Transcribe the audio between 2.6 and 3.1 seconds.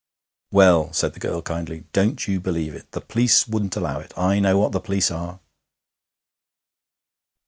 it. The